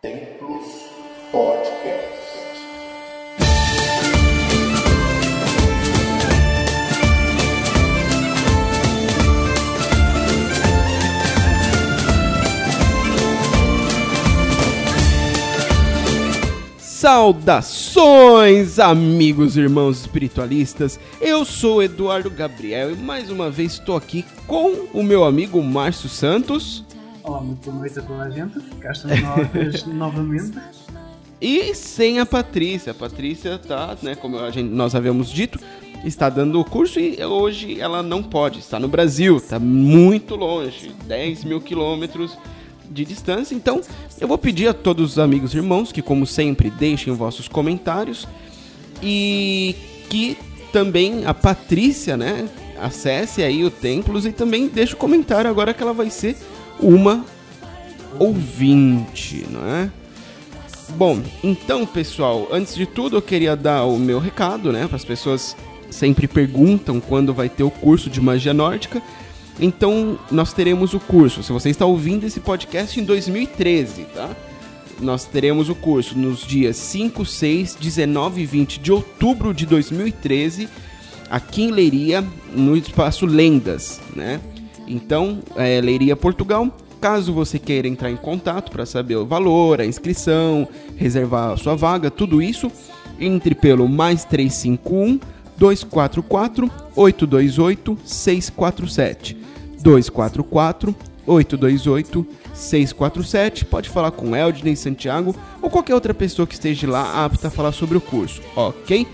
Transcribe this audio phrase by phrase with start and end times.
[0.00, 0.92] Templos
[1.32, 1.98] Podcast.
[16.78, 21.00] Saudações, amigos e irmãos espiritualistas.
[21.20, 26.08] Eu sou Eduardo Gabriel e mais uma vez estou aqui com o meu amigo Márcio
[26.08, 26.84] Santos
[27.28, 28.58] Olá, muito boa noite a toda a gente.
[28.80, 30.58] Cá estamos nós novamente.
[31.38, 32.92] e sem a Patrícia.
[32.92, 35.58] A Patrícia tá, né, como a gente, nós havíamos dito,
[36.02, 38.60] está dando o curso e hoje ela não pode.
[38.60, 42.34] Está no Brasil, está muito longe, 10 mil quilômetros
[42.90, 43.54] de distância.
[43.54, 43.82] Então,
[44.18, 48.26] eu vou pedir a todos os amigos e irmãos que, como sempre, deixem vossos comentários
[49.02, 49.76] e
[50.08, 50.34] que
[50.72, 52.48] também a Patrícia, né,
[52.80, 56.34] acesse aí o Templos e também deixe o comentário agora que ela vai ser
[56.80, 57.24] uma
[58.18, 59.90] ouvinte, não é?
[60.90, 65.04] Bom, então, pessoal, antes de tudo eu queria dar o meu recado, né, para as
[65.04, 65.54] pessoas
[65.90, 69.02] sempre perguntam quando vai ter o curso de magia nórdica.
[69.60, 71.42] Então, nós teremos o curso.
[71.42, 74.30] Se você está ouvindo esse podcast em 2013, tá?
[75.00, 80.68] Nós teremos o curso nos dias 5, 6, 19 e 20 de outubro de 2013,
[81.30, 84.40] aqui em Leiria, no espaço Lendas, né?
[84.88, 86.74] Então, é, Leiria Portugal.
[87.00, 91.76] Caso você queira entrar em contato para saber o valor, a inscrição, reservar a sua
[91.76, 92.72] vaga, tudo isso,
[93.20, 95.20] entre pelo mais 351
[95.56, 99.36] 244 828 647.
[99.80, 100.94] 244
[101.26, 103.64] 828 647.
[103.64, 107.72] Pode falar com Eldney Santiago ou qualquer outra pessoa que esteja lá apta a falar
[107.72, 109.06] sobre o curso, ok?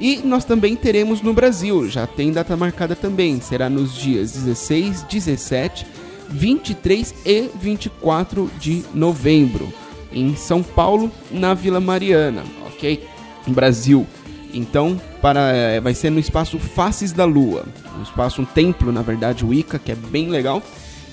[0.00, 5.02] E nós também teremos no Brasil, já tem data marcada também, será nos dias 16,
[5.02, 5.86] 17,
[6.30, 9.70] 23 e 24 de novembro,
[10.10, 13.04] em São Paulo, na Vila Mariana, ok?
[13.48, 14.06] Brasil.
[14.54, 17.66] Então, para, eh, vai ser no espaço Faces da Lua,
[17.98, 20.62] um espaço, um templo, na verdade, Wicca, que é bem legal.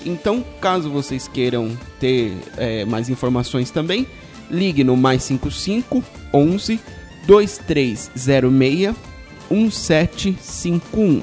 [0.04, 4.06] Então, caso vocês queiram ter é, mais informações também,
[4.50, 6.80] ligue no mais 55 11
[7.28, 8.96] 2306
[9.50, 11.22] 1751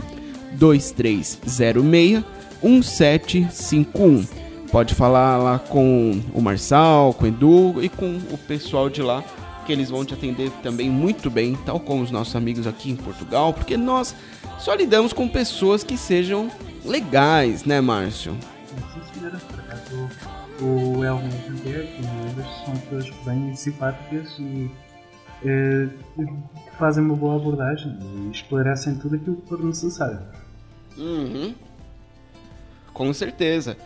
[0.53, 2.23] 2306
[2.63, 4.25] 1751.
[4.71, 9.23] Pode falar lá com o Marçal, com o Edu e com o pessoal de lá,
[9.65, 12.95] que eles vão te atender também muito bem, tal como os nossos amigos aqui em
[12.95, 14.15] Portugal, porque nós
[14.59, 16.51] só lidamos com pessoas que sejam
[16.83, 18.37] legais, né, Márcio?
[20.61, 21.63] O Elvin e o
[22.23, 24.69] lembras, são pessoas bem simpáticas e
[26.77, 30.19] fazem uma boa abordagem e esclarecem tudo aquilo que for necessário.
[30.97, 31.53] Uhum.
[32.93, 33.77] Com certeza.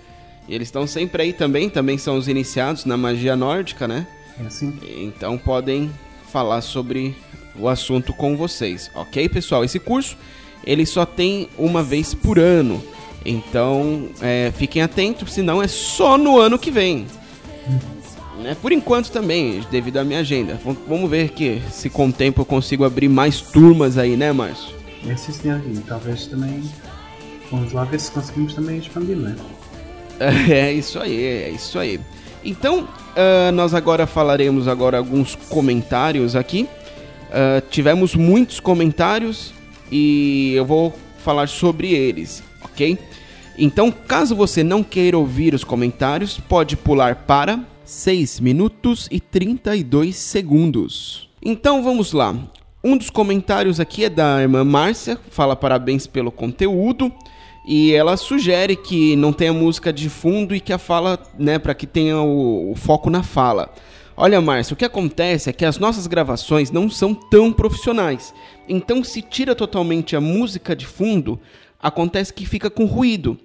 [0.47, 4.07] E eles estão sempre aí também, também são os iniciados na magia nórdica, né?
[4.39, 4.77] É assim?
[4.97, 5.91] Então podem
[6.31, 7.15] falar sobre
[7.55, 9.63] o assunto com vocês, ok, pessoal?
[9.63, 10.17] Esse curso
[10.63, 12.81] ele só tem uma vez por ano,
[13.25, 17.05] então é, fiquem atentos, senão é só no ano que vem.
[18.41, 18.55] Né?
[18.61, 20.55] Por enquanto também, devido à minha agenda.
[20.55, 24.31] V- Vamos ver que se com o tempo eu consigo abrir mais turmas aí, né,
[24.31, 24.73] Márcio?
[25.07, 25.31] É sim.
[25.73, 26.63] E talvez também.
[27.51, 29.35] Vamos lá ver se conseguimos também expandir, não
[30.49, 30.71] é?
[30.71, 31.99] Isso aí, é isso aí.
[32.43, 36.67] Então, ah, nós agora falaremos agora alguns comentários aqui.
[37.31, 39.53] Ah, tivemos muitos comentários
[39.91, 42.97] e eu vou falar sobre eles, ok?
[43.57, 50.15] Então, caso você não queira ouvir os comentários, pode pular para 6 minutos e 32
[50.15, 51.27] segundos.
[51.43, 52.35] Então, vamos lá.
[52.83, 57.11] Um dos comentários aqui é da irmã Márcia, fala parabéns pelo conteúdo.
[57.67, 61.73] E ela sugere que não tenha música de fundo e que a fala, né, para
[61.73, 63.73] que tenha o, o foco na fala.
[64.15, 68.35] Olha, Márcio, o que acontece é que as nossas gravações não são tão profissionais.
[68.67, 71.39] Então, se tira totalmente a música de fundo,
[71.81, 73.37] acontece que fica com ruído,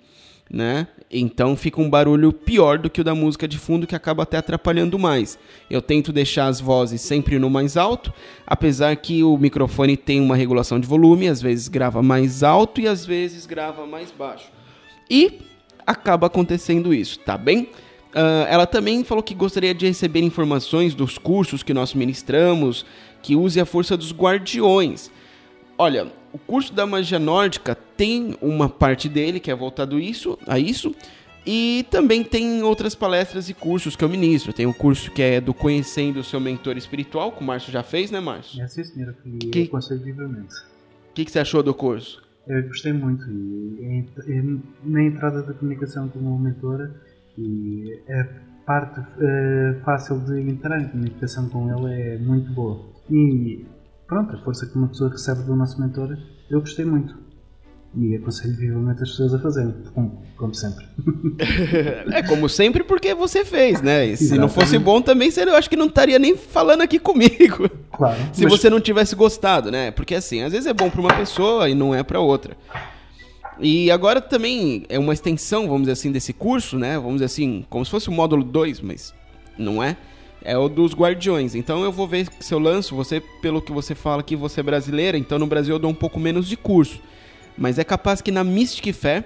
[0.51, 0.87] né?
[1.11, 4.37] Então fica um barulho pior do que o da música de fundo que acaba até
[4.37, 5.39] atrapalhando mais.
[5.71, 8.13] Eu tento deixar as vozes sempre no mais alto,
[8.47, 12.89] apesar que o microfone tem uma regulação de volume, às vezes grava mais alto e
[12.89, 14.51] às vezes grava mais baixo.
[15.11, 15.41] E
[15.87, 17.69] acaba acontecendo isso, tá bem?
[18.15, 22.87] Ah, ela também falou que gostaria de receber informações dos cursos que nós ministramos,
[23.21, 25.11] que use a força dos guardiões.
[25.77, 30.59] Olha, o curso da magia nórdica tem uma parte dele que é voltado isso, a
[30.59, 30.95] isso,
[31.47, 34.53] e também tem outras palestras e cursos que eu ministro.
[34.53, 37.83] Tem um curso que é do Conhecendo o Seu Mentor Espiritual, que o Márcio já
[37.83, 38.63] fez, né, Márcio?
[38.63, 40.55] É sim, senhora, que, Que- aconselho vivamente.
[41.11, 42.23] O que, que você achou do curso?
[42.47, 46.95] Eu gostei muito e em- em- na entrada da comunicação com uma mentora
[47.39, 48.25] e é
[48.67, 52.81] parte uh, fácil de entrar em comunicação com ele é muito boa.
[53.11, 53.65] E
[54.07, 56.17] pronto, a força que uma pessoa recebe do nosso mentor,
[56.51, 57.25] eu gostei muito.
[57.97, 60.85] E aconselho vivamente as pessoas a fazerem, como, como sempre.
[62.13, 64.05] é como sempre porque você fez, né?
[64.07, 67.71] E se não fosse bom também, eu acho que não estaria nem falando aqui comigo.
[67.93, 68.21] Claro.
[68.35, 68.53] se mas...
[68.53, 69.93] você não tivesse gostado, né?
[69.93, 72.57] Porque assim, às vezes é bom para uma pessoa e não é para outra.
[73.61, 76.97] E agora também é uma extensão, vamos dizer assim, desse curso, né?
[76.97, 79.15] Vamos dizer assim, como se fosse o módulo 2, mas
[79.57, 79.97] não é.
[80.45, 81.55] É o dos guardiões.
[81.55, 84.63] Então eu vou ver se eu lanço, você, pelo que você fala que você é
[84.63, 87.01] brasileira, então no Brasil eu dou um pouco menos de curso.
[87.57, 89.25] Mas é capaz que na Mystic Fé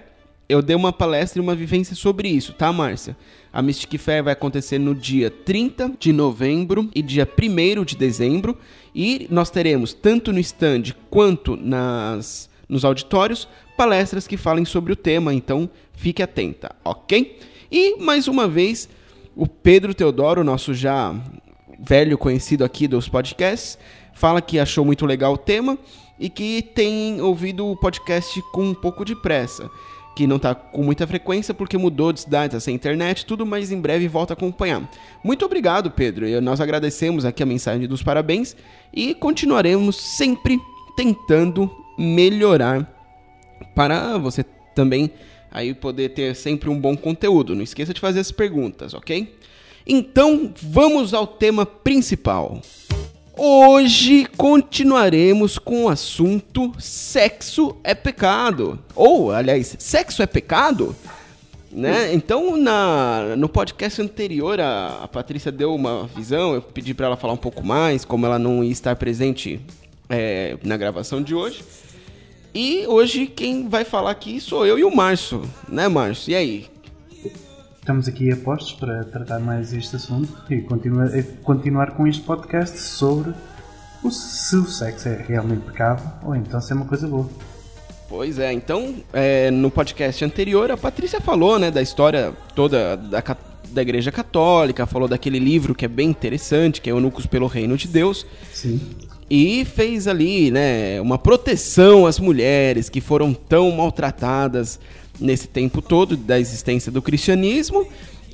[0.49, 3.17] eu dê uma palestra e uma vivência sobre isso, tá, Márcia?
[3.53, 8.57] A Mystic Fair vai acontecer no dia 30 de novembro e dia 1 de dezembro.
[8.95, 14.97] E nós teremos, tanto no stand quanto nas, nos auditórios, palestras que falem sobre o
[14.97, 17.39] tema, então fique atenta, ok?
[17.71, 18.89] E mais uma vez,
[19.39, 21.15] o Pedro Teodoro, nosso já
[21.79, 23.79] velho conhecido aqui dos podcasts,
[24.13, 25.79] fala que achou muito legal o tema
[26.19, 29.71] e que tem ouvido o podcast com um pouco de pressa.
[30.17, 33.71] Que não está com muita frequência porque mudou de cidade, tá sem internet, tudo, mas
[33.71, 34.91] em breve volta a acompanhar.
[35.23, 36.27] Muito obrigado, Pedro.
[36.27, 38.57] E nós agradecemos aqui a mensagem dos parabéns
[38.93, 40.59] e continuaremos sempre
[40.97, 42.93] tentando melhorar
[43.73, 44.45] para você
[44.75, 45.13] também
[45.51, 47.55] aí poder ter sempre um bom conteúdo.
[47.55, 49.35] Não esqueça de fazer as perguntas, ok?
[49.87, 52.61] Então, vamos ao tema principal.
[53.37, 58.79] Hoje continuaremos com o assunto sexo é pecado.
[58.95, 60.95] Ou, aliás, sexo é pecado?
[61.71, 62.13] Né?
[62.13, 67.17] Então, na, no podcast anterior, a, a Patrícia deu uma visão, eu pedi para ela
[67.17, 69.61] falar um pouco mais, como ela não ia estar presente
[70.09, 71.63] é, na gravação de hoje.
[72.61, 76.33] E hoje quem vai falar aqui sou eu e o Márcio, né, Márcio?
[76.33, 76.67] E aí?
[77.79, 81.09] Estamos aqui a postos para tratar mais este assunto e continuar,
[81.45, 83.33] continuar com este podcast sobre
[84.03, 87.31] o, se o sexo é realmente pecado ou então se é uma coisa boa.
[88.09, 93.23] Pois é, então é, no podcast anterior a Patrícia falou né, da história toda da,
[93.69, 97.77] da Igreja Católica, falou daquele livro que é bem interessante, que é Eunucos pelo Reino
[97.77, 98.27] de Deus.
[98.53, 98.81] Sim
[99.31, 104.81] e fez ali, né, uma proteção às mulheres que foram tão maltratadas
[105.21, 107.87] nesse tempo todo da existência do cristianismo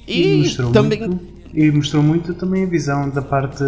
[0.06, 3.64] e, e também muito, e mostrou muito também a visão da parte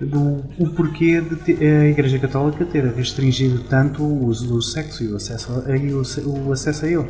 [0.00, 5.04] do o porquê de ter, a Igreja Católica ter restringido tanto o uso do sexo
[5.04, 6.02] e o acesso a, e o,
[6.46, 7.06] o acesso a ele.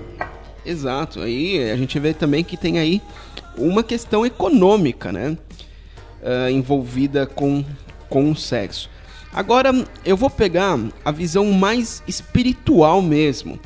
[0.67, 1.21] Exato.
[1.21, 3.01] Aí a gente vê também que tem aí
[3.57, 5.37] uma questão econômica, né,
[6.23, 7.65] uh, envolvida com
[8.11, 8.91] com o sexo.
[9.33, 9.73] Agora
[10.05, 13.59] eu vou pegar a visão mais espiritual mesmo,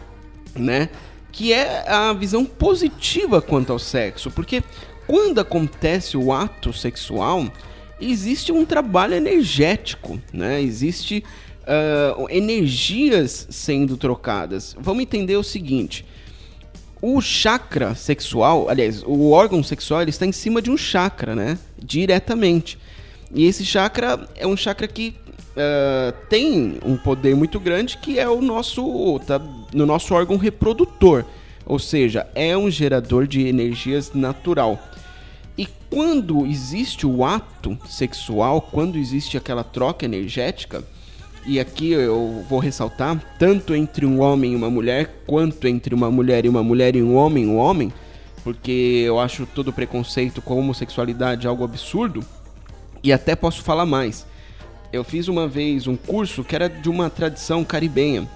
[0.54, 0.90] né?
[1.32, 4.62] Que é a visão positiva quanto ao sexo, porque
[5.06, 7.46] quando acontece o ato sexual,
[8.00, 10.62] existe um trabalho energético, né?
[10.62, 11.24] Existe
[11.62, 14.76] uh, energias sendo trocadas.
[14.78, 16.04] Vamos entender o seguinte:
[17.00, 21.58] o chakra sexual, aliás, o órgão sexual ele está em cima de um chakra, né?
[21.78, 22.78] Diretamente.
[23.34, 25.14] E esse chakra é um chakra que
[25.54, 29.40] uh, tem um poder muito grande que é o nosso, tá,
[29.72, 31.24] no nosso órgão reprodutor,
[31.66, 34.78] ou seja, é um gerador de energias natural.
[35.56, 40.84] E quando existe o ato sexual, quando existe aquela troca energética,
[41.46, 46.10] e aqui eu vou ressaltar, tanto entre um homem e uma mulher, quanto entre uma
[46.10, 47.92] mulher e uma mulher e um homem e um homem,
[48.42, 52.24] porque eu acho todo preconceito com homossexualidade algo absurdo,
[53.02, 54.26] e até posso falar mais
[54.94, 58.28] eu fiz uma vez um curso que era de uma tradição caribenha.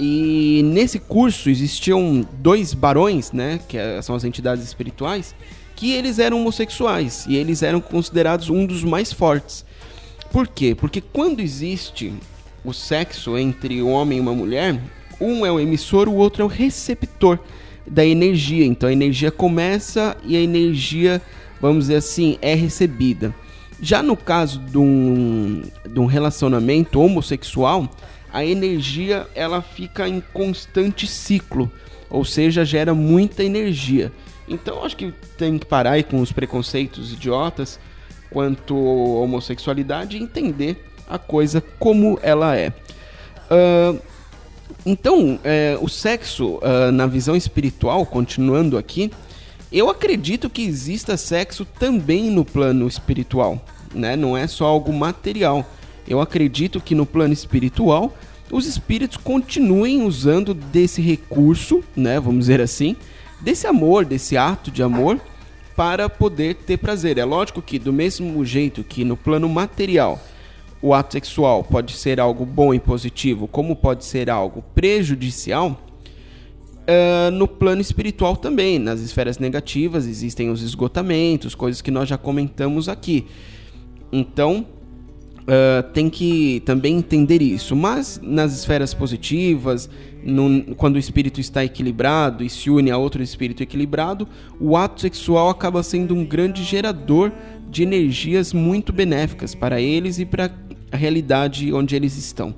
[0.00, 5.34] E nesse curso existiam dois barões, né, que é, são as entidades espirituais,
[5.76, 9.64] que eles eram homossexuais e eles eram considerados um dos mais fortes.
[10.32, 10.74] Por quê?
[10.74, 12.12] Porque quando existe
[12.64, 14.80] o sexo entre um homem e uma mulher,
[15.20, 17.38] um é o emissor, o outro é o receptor
[17.86, 18.66] da energia.
[18.66, 21.22] Então a energia começa e a energia,
[21.60, 23.34] vamos dizer assim, é recebida.
[23.80, 27.88] Já no caso de um, de um relacionamento homossexual,
[28.32, 31.70] a energia ela fica em constante ciclo,
[32.10, 34.12] ou seja, gera muita energia.
[34.48, 37.78] Então acho que tem que parar aí com os preconceitos idiotas
[38.30, 42.72] quanto à homossexualidade e entender a coisa como ela é.
[43.50, 43.98] Uh,
[44.84, 49.10] então, é, o sexo, uh, na visão espiritual, continuando aqui,
[49.70, 53.62] eu acredito que exista sexo também no plano espiritual,
[53.94, 54.16] né?
[54.16, 55.64] Não é só algo material.
[56.06, 58.16] Eu acredito que no plano espiritual
[58.50, 62.96] os espíritos continuem usando desse recurso, né, vamos dizer assim,
[63.40, 65.20] desse amor, desse ato de amor
[65.76, 67.18] para poder ter prazer.
[67.18, 70.18] É lógico que, do mesmo jeito que no plano material
[70.80, 75.78] o ato sexual pode ser algo bom e positivo, como pode ser algo prejudicial,
[76.88, 78.78] uh, no plano espiritual também.
[78.78, 83.26] Nas esferas negativas existem os esgotamentos, coisas que nós já comentamos aqui.
[84.10, 84.66] Então,
[85.42, 87.76] uh, tem que também entender isso.
[87.76, 89.88] Mas nas esferas positivas,
[90.24, 94.26] no, quando o espírito está equilibrado e se une a outro espírito equilibrado,
[94.58, 97.30] o ato sexual acaba sendo um grande gerador
[97.70, 100.50] de energias muito benéficas para eles e para
[100.90, 102.54] a realidade onde eles estão.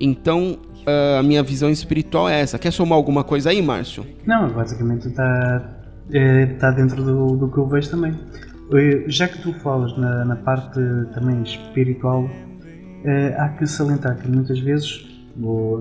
[0.00, 2.58] Então, a minha visão espiritual é essa.
[2.58, 4.06] Quer somar alguma coisa aí, Márcio?
[4.26, 5.78] Não, basicamente está
[6.12, 8.14] é, tá dentro do, do que eu vejo também.
[9.06, 10.78] Já que tu falas na, na parte
[11.14, 12.28] também espiritual,
[13.04, 15.06] é, há que salientar que muitas vezes,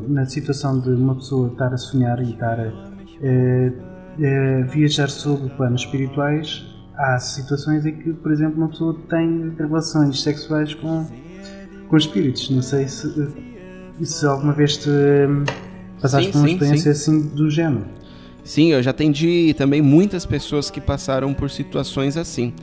[0.07, 2.71] na situação de uma pessoa estar a sonhar e estar a
[3.21, 3.73] é,
[4.19, 10.21] é, viajar sobre planos espirituais, há situações em que, por exemplo, uma pessoa tem relações
[10.21, 11.05] sexuais com,
[11.89, 12.49] com espíritos.
[12.49, 13.07] Não sei se,
[14.05, 15.43] se alguma vez te hum,
[16.01, 17.11] passaste sim, por uma sim, experiência sim.
[17.11, 17.85] assim do género.
[18.43, 22.53] Sim, eu já atendi também muitas pessoas que passaram por situações assim.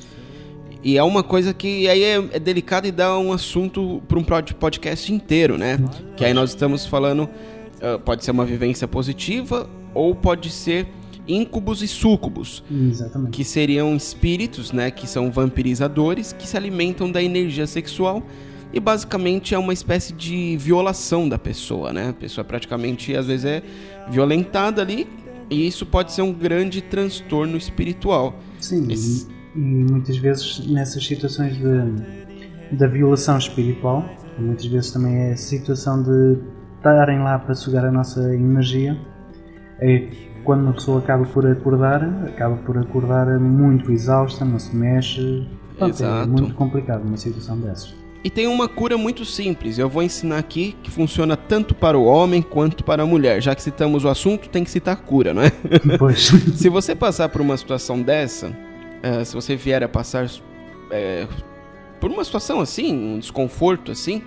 [0.83, 4.25] E é uma coisa que aí é, é delicado e dá um assunto para um
[4.59, 5.79] podcast inteiro, né?
[6.17, 10.87] Que aí nós estamos falando, uh, pode ser uma vivência positiva ou pode ser
[11.27, 12.63] íncubos e súcubos.
[12.71, 13.33] Exatamente.
[13.33, 14.91] Que seriam espíritos, né?
[14.91, 18.23] Que são vampirizadores que se alimentam da energia sexual
[18.75, 22.09] e basicamente é uma espécie de violação da pessoa, né?
[22.09, 23.63] A pessoa praticamente às vezes é
[24.11, 25.07] violentada ali
[25.49, 28.35] e isso pode ser um grande transtorno espiritual.
[28.59, 29.29] Sim, Esse...
[29.55, 34.05] e, muitas vezes nessas situações de, da violação espiritual,
[34.37, 36.39] muitas vezes também é a situação de
[36.79, 38.99] estarem lá para sugar a nossa energia,
[39.79, 40.09] é
[40.43, 45.49] quando uma pessoa acaba por acordar, acaba por acordar muito exausta, não se mexe.
[45.79, 48.04] Portanto, é muito complicado uma situação dessas.
[48.25, 49.77] E tem uma cura muito simples.
[49.77, 53.43] Eu vou ensinar aqui que funciona tanto para o homem quanto para a mulher.
[53.43, 55.53] Já que citamos o assunto, tem que citar cura, não é?
[55.99, 56.33] Pois.
[56.57, 58.57] se você passar por uma situação dessa,
[59.03, 60.27] é, se você vier a passar
[60.91, 61.29] é,
[62.01, 64.23] por uma situação assim, um desconforto assim,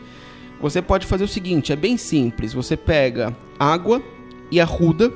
[0.61, 2.53] você pode fazer o seguinte: é bem simples.
[2.53, 3.99] Você pega água
[4.51, 5.11] e arruda,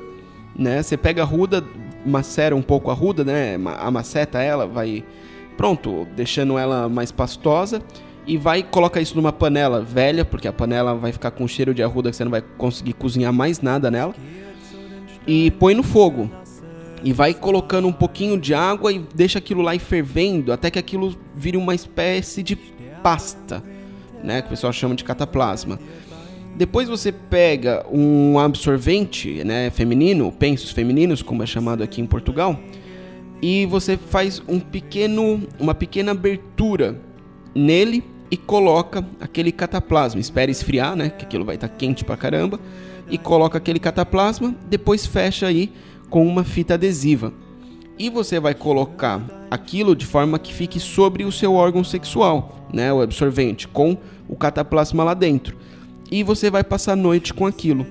[0.55, 0.81] né?
[0.81, 1.63] Você pega a ruda,
[2.03, 3.59] macera um pouco a ruda, né?
[3.77, 5.05] Amaceta ela, vai.
[5.55, 7.79] Pronto, deixando ela mais pastosa
[8.25, 11.73] e vai e coloca isso numa panela velha, porque a panela vai ficar com cheiro
[11.73, 14.13] de arruda que você não vai conseguir cozinhar mais nada nela.
[15.25, 16.29] E põe no fogo.
[17.03, 20.77] E vai colocando um pouquinho de água e deixa aquilo lá e fervendo até que
[20.77, 22.55] aquilo vire uma espécie de
[23.01, 23.63] pasta,
[24.23, 25.79] né, que o pessoal chama de cataplasma.
[26.55, 32.59] Depois você pega um absorvente, né, feminino, pensos femininos, como é chamado aqui em Portugal,
[33.41, 36.99] e você faz um pequeno, uma pequena abertura
[37.53, 40.19] nele e coloca aquele cataplasma.
[40.19, 41.09] Espera esfriar, né?
[41.09, 42.59] Que aquilo vai estar tá quente pra caramba.
[43.09, 45.71] E coloca aquele cataplasma, depois fecha aí
[46.09, 47.33] com uma fita adesiva.
[47.99, 52.91] E você vai colocar aquilo de forma que fique sobre o seu órgão sexual, né?
[52.91, 53.97] O absorvente, com
[54.29, 55.57] o cataplasma lá dentro.
[56.09, 57.85] E você vai passar a noite com aquilo.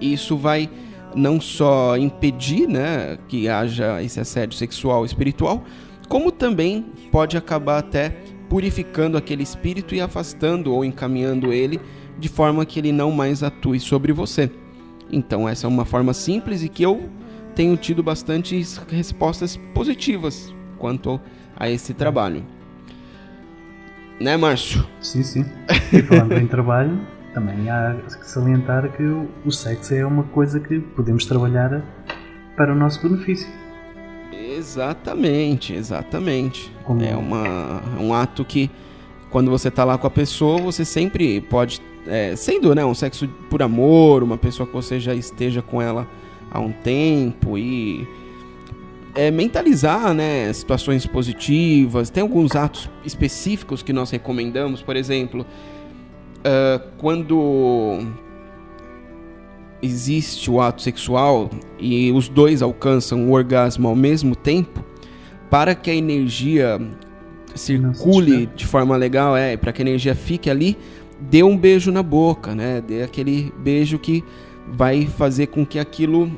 [0.00, 0.70] Isso vai
[1.14, 5.62] não só impedir né, que haja esse assédio sexual e espiritual,
[6.08, 8.16] como também pode acabar até
[8.48, 11.80] purificando aquele espírito e afastando ou encaminhando ele
[12.18, 14.50] de forma que ele não mais atue sobre você.
[15.10, 17.08] Então, essa é uma forma simples e que eu
[17.54, 21.20] tenho tido bastantes respostas positivas quanto
[21.56, 22.44] a esse trabalho.
[24.20, 24.86] Né, Márcio?
[25.00, 25.44] Sim, sim.
[25.92, 27.00] E falando em trabalho,
[27.32, 31.82] também há que salientar que o sexo é uma coisa que podemos trabalhar
[32.56, 33.48] para o nosso benefício.
[34.56, 36.72] Exatamente, exatamente.
[36.84, 37.02] Como...
[37.02, 38.70] É uma, um ato que,
[39.30, 43.28] quando você tá lá com a pessoa, você sempre pode, é, sendo né, um sexo
[43.50, 46.08] por amor, uma pessoa que você já esteja com ela
[46.50, 48.06] há um tempo e
[49.14, 52.10] é, mentalizar né, situações positivas.
[52.10, 55.46] Tem alguns atos específicos que nós recomendamos, por exemplo,
[56.44, 58.06] uh, quando
[59.84, 64.82] existe o ato sexual e os dois alcançam o orgasmo ao mesmo tempo,
[65.50, 66.80] para que a energia
[67.54, 70.76] circule de forma legal, é, para que a energia fique ali,
[71.20, 72.80] dê um beijo na boca, né?
[72.80, 74.24] Dê aquele beijo que
[74.66, 76.32] vai fazer com que aquilo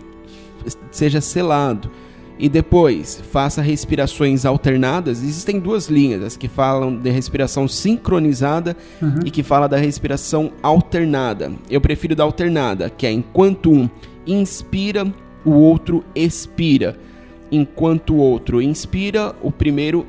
[0.91, 1.91] seja selado.
[2.39, 5.23] E depois, faça respirações alternadas.
[5.23, 9.21] Existem duas linhas, as que falam de respiração sincronizada uhum.
[9.25, 11.51] e que fala da respiração alternada.
[11.71, 13.89] Eu prefiro da alternada, que é enquanto um
[14.27, 15.07] inspira,
[15.45, 16.97] o outro expira.
[17.51, 20.07] enquanto o outro inspira, o primeiro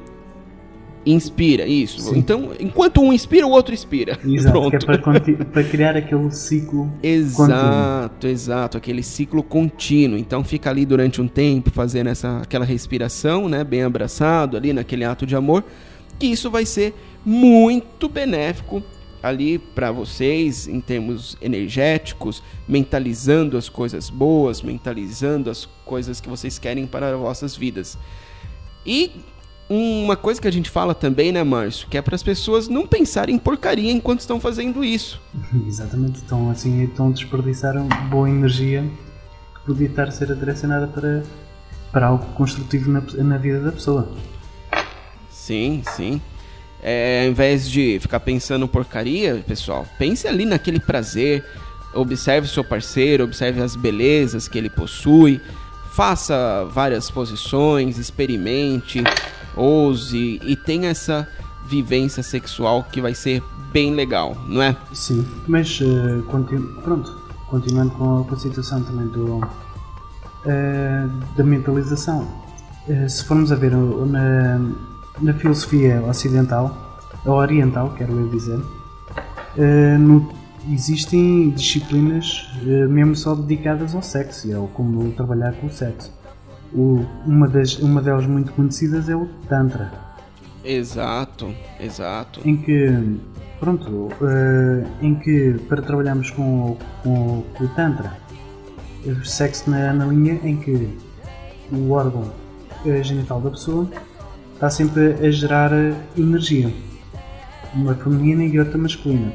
[1.13, 1.65] inspira.
[1.65, 2.01] Isso.
[2.01, 2.19] Sim.
[2.19, 4.19] Então, enquanto um inspira, o outro expira.
[4.25, 4.69] Exato, Pronto.
[4.71, 10.17] que é para, para criar aquele ciclo Exato, exato, aquele ciclo contínuo.
[10.17, 15.05] Então fica ali durante um tempo fazendo essa aquela respiração, né, bem abraçado ali naquele
[15.05, 15.63] ato de amor,
[16.19, 16.93] que isso vai ser
[17.25, 18.83] muito benéfico
[19.21, 26.59] ali para vocês em termos energéticos, mentalizando as coisas boas, mentalizando as coisas que vocês
[26.59, 27.97] querem para as vossas vidas.
[28.85, 29.11] E
[29.69, 32.87] uma coisa que a gente fala também, né, Márcio, que é para as pessoas não
[32.87, 35.21] pensarem em porcaria enquanto estão fazendo isso.
[35.67, 37.75] Exatamente, estão assim, estão a desperdiçar
[38.09, 38.83] boa energia
[39.55, 41.23] que podia estar a ser direcionada para,
[41.91, 44.09] para algo construtivo na, na vida da pessoa.
[45.29, 46.21] Sim, sim.
[46.81, 51.43] É, ao invés de ficar pensando porcaria, pessoal, pense ali naquele prazer.
[51.93, 55.41] Observe seu parceiro, observe as belezas que ele possui.
[55.93, 59.03] Faça várias posições, experimente,
[59.57, 61.27] ouse e tenha essa
[61.67, 64.75] vivência sexual que vai ser bem legal, não é?
[64.93, 67.11] Sim, mas eh, continu- pronto,
[67.49, 69.41] continuando com a, situação também do,
[70.45, 72.27] eh, da mentalização.
[72.87, 74.59] Eh, se formos a ver na,
[75.21, 78.59] na filosofia ocidental, ou oriental, quero eu dizer,
[79.99, 80.31] no-
[80.71, 82.47] existem disciplinas
[82.89, 86.11] mesmo só dedicadas ao sexo, ao como trabalhar com o sexo.
[86.73, 89.91] O- uma, das, uma delas muito conhecidas é o Tantra.
[90.63, 92.41] Exato, exato.
[92.43, 93.17] em que
[93.59, 98.11] pronto eh, em que para trabalharmos com, o- com, com o tantra
[99.23, 100.89] sexo na, na linha em que
[101.71, 102.29] o órgão
[102.85, 103.89] eh, genital da pessoa
[104.53, 106.73] está sempre a gerar eh, energia.
[107.73, 109.31] Uma feminina e outra masculina.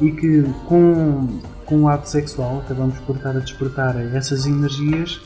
[0.00, 5.20] E que com, com o ato sexual acabamos por estar a despertar essas energias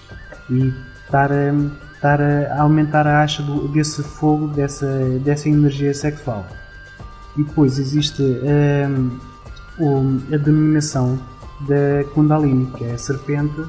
[0.50, 0.72] e
[1.08, 1.52] estar a,
[1.94, 4.86] estar a aumentar a acha do- desse fogo, dessa,
[5.24, 6.46] dessa energia sexual.
[7.36, 8.22] E depois existe
[9.78, 11.18] o- a denominação
[11.60, 13.62] da Kundalini, que é a serpente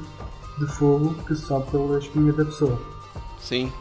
[0.58, 2.78] de fogo que sobe pela espinha da pessoa
[3.40, 3.72] Sim.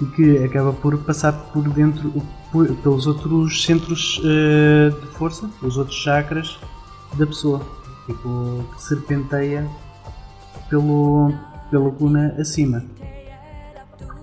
[0.00, 2.12] e que acaba por passar por dentro
[2.52, 6.58] por- pelos outros centros eh, de força, os outros chakras
[7.14, 7.60] da pessoa,
[8.06, 9.66] tipo que serpenteia
[10.68, 11.32] pelo,
[11.70, 12.84] pela coluna acima.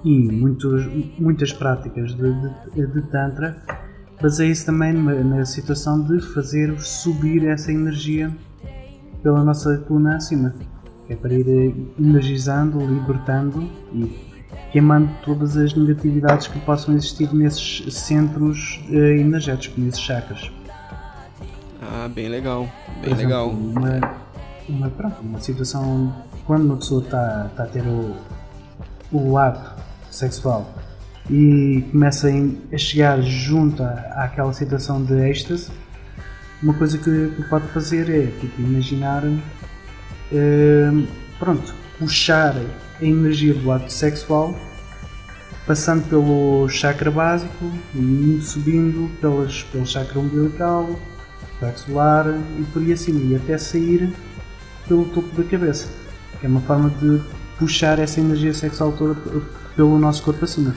[0.03, 0.85] E muitos,
[1.17, 2.33] muitas práticas de,
[2.73, 3.61] de, de Tantra
[4.21, 8.35] baseiam-se também na, na situação de fazer subir essa energia
[9.21, 10.53] pela nossa coluna acima.
[11.09, 14.27] É para ir energizando, libertando e
[14.71, 20.51] queimando todas as negatividades que possam existir nesses centros eh, energéticos, nesses chakras.
[21.81, 22.67] Ah, bem legal,
[23.01, 23.49] bem exemplo, legal.
[23.49, 24.26] Uma,
[24.67, 26.13] uma, pronto, uma situação
[26.45, 28.15] quando uma pessoa está está a ter o,
[29.11, 30.69] o ato sexual
[31.29, 35.69] e começa a, chegar junto à- àquela situação de êxtase,
[36.63, 39.23] uma coisa que, que pode fazer é tipo, imaginar
[40.31, 40.91] eh,
[41.37, 42.55] pronto, puxar
[42.99, 44.55] a energia do ato sexual
[45.65, 50.97] passando pelo chakra básico e indo subindo pelas, pelo chakra umbilical,
[51.59, 52.25] plexo solar
[52.57, 54.13] e por aí acima, e até sair
[54.87, 55.89] pelo topo da cabeça.
[56.43, 57.21] É uma forma de
[57.57, 59.15] puxar essa energia sexual toda
[59.75, 60.75] pelo nosso corpo acima.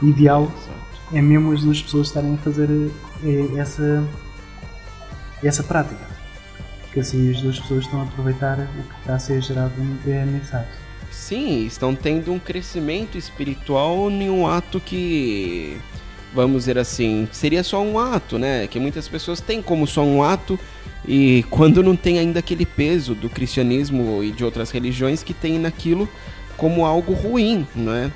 [0.00, 0.52] O ideal
[1.12, 2.68] é mesmo as duas pessoas estarem a fazer
[3.24, 4.04] eh, essa,
[5.42, 6.10] essa prática.
[6.92, 9.72] Que assim as duas pessoas estão a aproveitar o que está a ser gerado
[10.06, 10.82] eh, nesse ato.
[11.10, 15.76] Sim, estão tendo um crescimento espiritual em um ato que,
[16.34, 18.66] vamos dizer assim, seria só um ato, né?
[18.66, 20.58] Que muitas pessoas têm como só um ato
[21.06, 25.58] e quando não tem ainda aquele peso do cristianismo e de outras religiões que tem
[25.58, 26.08] naquilo
[26.56, 28.10] como algo ruim, não é?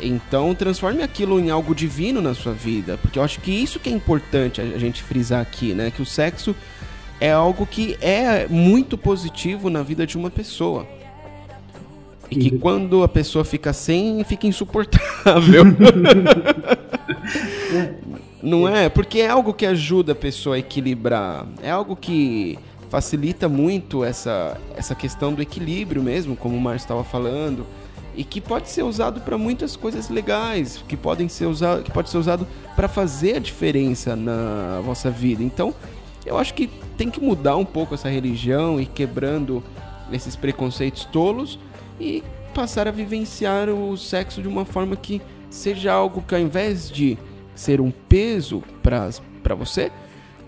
[0.00, 3.88] Então transforme aquilo em algo divino na sua vida, porque eu acho que isso que
[3.88, 5.90] é importante a gente frisar aqui, né?
[5.90, 6.54] Que o sexo
[7.20, 10.86] é algo que é muito positivo na vida de uma pessoa.
[12.30, 12.58] E que Sim.
[12.58, 15.64] quando a pessoa fica sem, fica insuportável.
[18.42, 18.88] Não é?
[18.88, 21.46] Porque é algo que ajuda a pessoa a equilibrar.
[21.62, 22.58] É algo que
[22.90, 27.66] facilita muito essa, essa questão do equilíbrio mesmo, como o Márcio estava falando.
[28.14, 32.10] E que pode ser usado para muitas coisas legais, que podem ser usado, que pode
[32.10, 35.42] ser usado para fazer a diferença na vossa vida.
[35.42, 35.74] Então,
[36.26, 39.62] eu acho que tem que mudar um pouco essa religião e quebrando
[40.12, 41.58] esses preconceitos tolos
[41.98, 42.22] e
[42.54, 47.18] passar a vivenciar o sexo de uma forma que seja algo que ao invés de
[47.54, 49.92] ser um peso para você,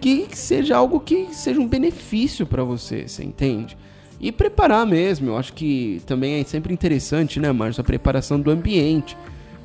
[0.01, 3.77] que seja algo que seja um benefício para você, você entende?
[4.19, 7.83] E preparar mesmo, eu acho que também é sempre interessante, né, Márcio?
[7.83, 9.17] A preparação do ambiente.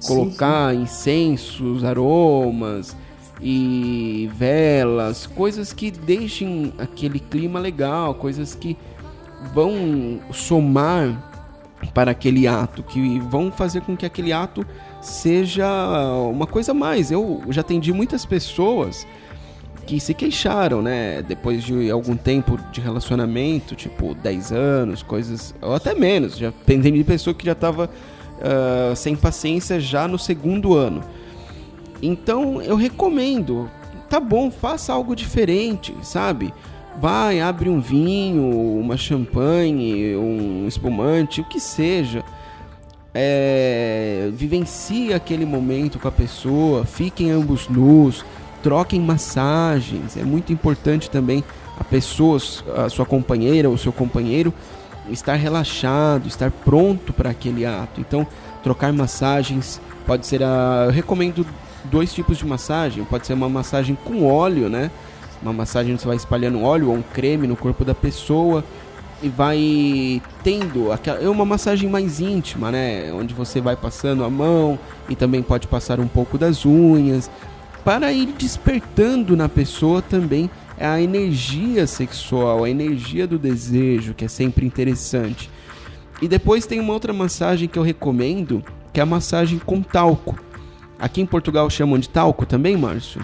[0.05, 0.83] Colocar sim, sim.
[0.83, 2.95] incensos, aromas
[3.41, 8.77] e velas, coisas que deixem aquele clima legal, coisas que
[9.53, 11.29] vão somar
[11.93, 14.65] para aquele ato, que vão fazer com que aquele ato
[15.01, 15.67] seja
[16.29, 17.11] uma coisa mais.
[17.11, 19.07] Eu já atendi muitas pessoas
[19.85, 21.23] que se queixaram, né?
[21.23, 25.55] Depois de algum tempo de relacionamento, tipo 10 anos, coisas.
[25.61, 26.37] ou até menos.
[26.37, 31.03] Já atendi de pessoa que já estava uh, ah, sem paciência já no segundo ano.
[32.01, 33.69] Então eu recomendo.
[34.09, 36.53] Tá bom, faça algo diferente, sabe?
[36.99, 42.23] Vai, abre um vinho, uma champanhe, um espumante, o que seja.
[43.13, 48.23] É, vivencie aquele momento com a pessoa, fiquem ambos nus,
[48.61, 50.15] troquem massagens.
[50.15, 51.43] É muito importante também
[51.79, 52.37] a pessoa,
[52.77, 54.53] a sua companheira ou seu companheiro,
[55.09, 57.99] estar relaxado, estar pronto para aquele ato.
[57.99, 58.27] Então,
[58.61, 60.83] trocar massagens pode ser a.
[60.85, 61.45] Eu recomendo
[61.85, 63.03] dois tipos de massagem.
[63.05, 64.91] Pode ser uma massagem com óleo, né?
[65.41, 68.63] Uma massagem onde você vai espalhando óleo ou um creme no corpo da pessoa
[69.21, 73.11] e vai tendo aquela, é uma massagem mais íntima, né?
[73.13, 74.79] Onde você vai passando a mão
[75.09, 77.29] e também pode passar um pouco das unhas
[77.83, 84.27] para ir despertando na pessoa também a energia sexual, a energia do desejo, que é
[84.27, 85.49] sempre interessante.
[86.21, 90.37] E depois tem uma outra massagem que eu recomendo, que é a massagem com talco.
[90.97, 93.21] Aqui em Portugal chamam de talco também, Márcio?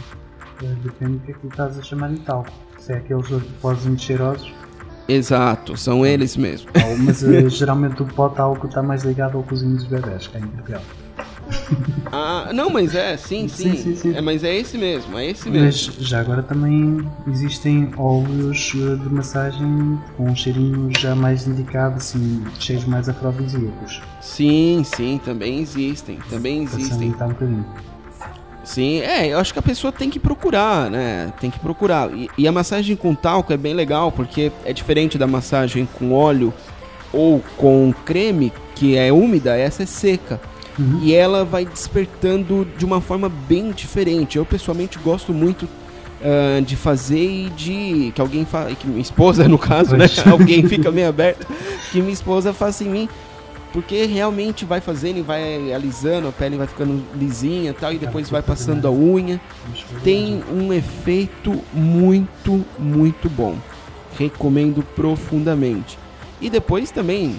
[0.63, 2.51] É, depende do que, estás a chamar de talco.
[2.79, 3.27] Se é aqueles
[3.61, 4.53] pozinhos cheirosos.
[5.07, 6.69] Exato, são eles mesmo.
[7.03, 10.47] mas uh, geralmente o pó talco está mais ligado ao cozinho dos bebés, cá em
[10.47, 10.81] Portugal.
[12.11, 13.75] Ah, não, mas é, sim, sim.
[13.75, 14.15] sim, sim, sim.
[14.15, 15.65] É, mas é esse mesmo, é esse mesmo.
[15.65, 21.97] Mas já agora também existem óleos eh, de massagem com um cheirinho já mais indicado,
[21.97, 24.01] assim, cheiros mais afrodisíacos.
[24.21, 27.09] Sim, sim, também existem, também existem.
[27.09, 27.65] Um bocadinho.
[28.65, 31.31] Sim, é, eu acho que a pessoa tem que procurar, né?
[31.39, 32.11] Tem que procurar.
[32.11, 36.11] E, e, a massagem com talco é bem legal, porque é diferente da massagem com
[36.11, 36.51] óleo
[37.13, 40.41] ou com creme, que é úmida, essa é seca.
[40.77, 40.99] Uhum.
[41.01, 44.37] E ela vai despertando de uma forma bem diferente.
[44.37, 48.11] Eu pessoalmente gosto muito uh, de fazer e de.
[48.13, 48.73] que alguém faça.
[48.75, 50.07] que minha esposa, no caso, né?
[50.29, 51.47] alguém fica meio aberto,
[51.91, 53.09] que minha esposa faça em mim
[53.75, 58.29] porque realmente vai fazendo e vai alisando, a pele vai ficando lisinha tal, e depois
[58.29, 59.41] vai passando a unha.
[60.01, 63.57] Tem um efeito muito, muito bom.
[64.17, 65.99] Recomendo profundamente.
[66.39, 67.35] E depois também,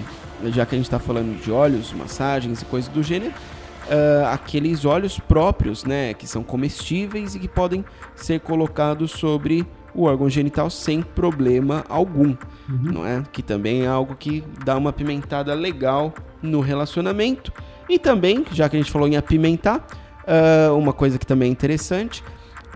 [0.49, 4.85] já que a gente está falando de óleos, massagens e coisas do gênero, uh, aqueles
[4.85, 7.83] óleos próprios, né, que são comestíveis e que podem
[8.15, 12.29] ser colocados sobre o órgão genital sem problema algum,
[12.69, 12.93] uhum.
[12.93, 13.23] não é?
[13.33, 17.53] Que também é algo que dá uma pimentada legal no relacionamento.
[17.89, 19.87] E também, já que a gente falou em apimentar,
[20.27, 22.23] uh, uma coisa que também é interessante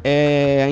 [0.02, 0.66] é,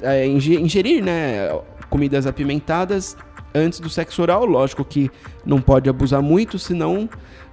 [0.00, 1.48] é ingerir né,
[1.90, 3.16] comidas apimentadas
[3.54, 4.46] antes do sexo oral.
[4.46, 5.10] Lógico que
[5.44, 7.08] não pode abusar muito, senão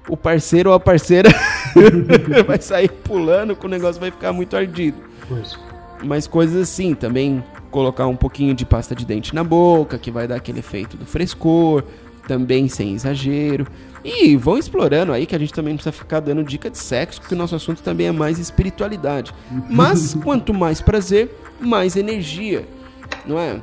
[0.08, 1.30] o parceiro ou a parceira
[2.47, 4.97] vai sair pulando, que o negócio vai ficar muito ardido.
[5.28, 5.60] Pois.
[6.02, 10.27] Mas coisas assim, também colocar um pouquinho de pasta de dente na boca, que vai
[10.27, 11.84] dar aquele efeito do frescor,
[12.27, 13.67] também sem exagero.
[14.03, 17.19] E vão explorando aí, que a gente também não precisa ficar dando dica de sexo,
[17.19, 19.34] porque o nosso assunto também é mais espiritualidade.
[19.69, 21.29] Mas quanto mais prazer,
[21.60, 22.65] mais energia,
[23.25, 23.60] não é?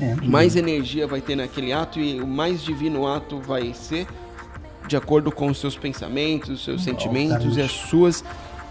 [0.00, 4.06] é mais energia vai ter naquele ato e o mais divino ato vai ser
[4.86, 8.24] de acordo com os seus pensamentos, os seus sentimentos e as suas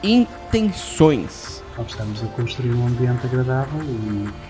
[0.03, 1.63] intenções.
[1.77, 4.46] Nós estamos a construir um ambiente agradável e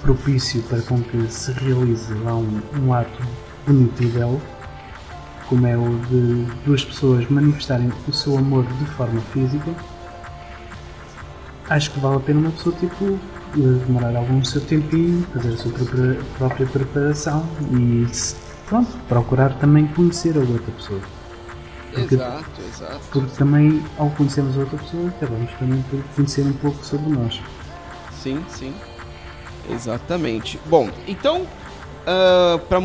[0.00, 3.22] propício para com que se realize lá um, um ato
[3.66, 4.40] bonito e belo,
[5.48, 9.74] como é o de duas pessoas manifestarem o seu amor de forma física,
[11.68, 13.18] acho que vale a pena uma pessoa tipo
[13.54, 15.72] demorar algum seu tempinho, fazer a sua
[16.38, 18.06] própria preparação e
[18.68, 21.00] pronto, procurar também conhecer a outra pessoa.
[21.92, 23.00] Porque, exato, exato.
[23.10, 27.40] Porque também ao conhecermos a outra pessoa acabamos também por conhecer um pouco sobre nós.
[28.12, 28.72] Sim, sim.
[29.72, 30.58] Exatamente.
[30.66, 31.46] Bom, então, uh,
[32.06, 32.80] ah, para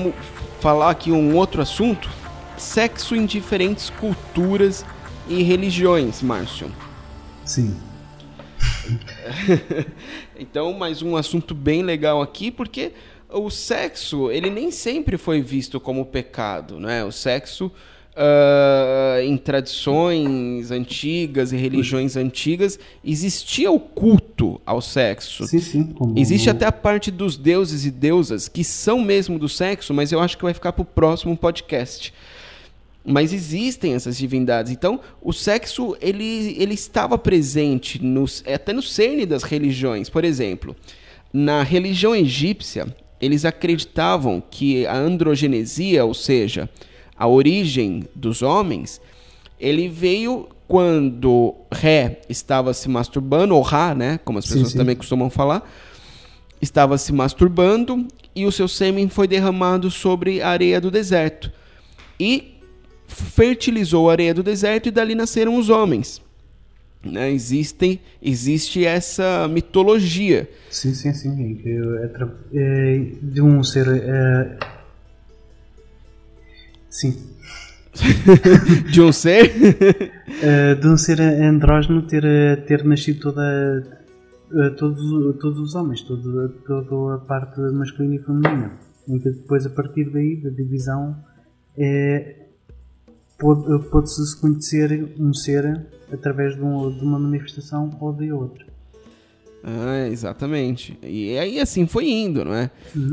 [0.60, 2.10] falar aqui um outro assunto,
[2.58, 4.86] sexo em diferentes culturas
[5.28, 6.71] e religiões, Márcio.
[7.43, 7.76] Sim.
[10.38, 12.93] então, mais um assunto bem legal aqui, porque
[13.30, 17.04] o sexo, ele nem sempre foi visto como pecado, né?
[17.04, 17.71] O sexo
[18.17, 25.45] ah, em tradições antigas e religiões antigas, existia o culto ao sexo.
[25.45, 25.84] Sim, sim.
[25.88, 30.13] Como Existe até a parte dos deuses e deusas que são mesmo do sexo, mas
[30.13, 32.13] eu acho que vai ficar pro próximo podcast.
[33.04, 34.71] Mas existem essas divindades.
[34.71, 40.10] Então, o sexo ele, ele estava presente nos, até no cerne das religiões.
[40.10, 40.75] Por exemplo,
[41.34, 42.88] na religião egípcia,
[43.19, 46.69] eles acreditavam que a androgenesia, ou seja,
[47.17, 49.01] a origem dos homens,
[49.60, 54.78] ele veio quando Ré estava se masturbando, ou Ra, né, como as Sim, pessoas sim.
[54.78, 55.69] também costumam falar,
[56.62, 61.51] estava se masturbando e o seu sêmen foi derramado sobre a areia do deserto.
[62.19, 62.56] E
[63.08, 66.21] fertilizou a areia do deserto e dali nasceram os homens.
[67.04, 67.32] Né?
[67.32, 70.49] Existem, existe essa mitologia.
[70.71, 71.62] Sim, sim, sim.
[71.63, 72.10] é
[72.56, 73.88] é de um ser.
[73.88, 74.58] é,
[76.99, 77.13] Sim.
[78.91, 79.51] De um ser.
[80.41, 82.23] É, de um ser andrógeno ter,
[82.65, 83.41] ter nascido toda,
[84.53, 85.01] eh, todos,
[85.39, 88.71] todos os homens, todo, toda a parte masculina e feminina.
[89.08, 91.15] Em que depois, a partir daí, da divisão,
[91.77, 92.47] é,
[93.39, 98.65] pode- pode-se conhecer um ser através de, um- de uma manifestação ou de outra.
[99.67, 100.95] Ah, exatamente.
[101.01, 102.69] E aí assim foi indo, não é?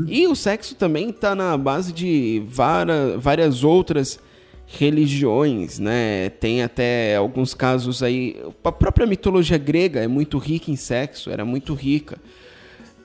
[0.07, 4.19] E o sexo também está na base de vara- várias outras
[4.67, 6.29] religiões, né?
[6.29, 8.35] Tem até alguns casos aí.
[8.63, 12.17] A própria mitologia grega é muito rica em sexo, era muito rica.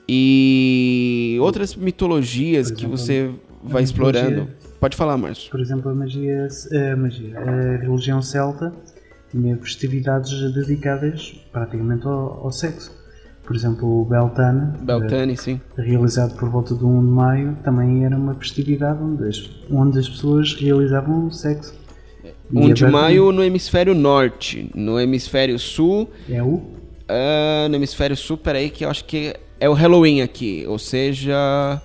[0.07, 3.31] E outras mitologias Por que exemplo, você
[3.63, 4.47] vai explorando.
[4.79, 5.51] Pode falar, Márcio.
[5.51, 6.47] Por exemplo, a magia,
[6.93, 8.73] a, magia, a religião celta
[9.29, 12.98] tinha festividades dedicadas praticamente ao, ao sexo.
[13.49, 15.59] Por exemplo, o Beltane, Beltane, sim.
[15.75, 19.97] eh, realizado por volta do 1 de maio, também era uma festividade onde as, onde
[19.97, 21.73] as pessoas realizavam o sexo.
[22.23, 24.69] E 1 de aberto- maio no hemisfério norte.
[24.75, 26.61] No hemisfério sul É o?
[27.07, 31.81] Ah, no hemisfério sul, peraí, que eu acho que é o Halloween aqui, ou seja,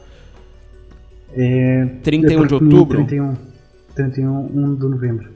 [1.35, 2.99] É, 31 de é no outubro?
[3.07, 3.35] 31,
[3.95, 5.31] 31 1 de novembro,